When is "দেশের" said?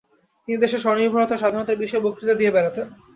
0.59-0.83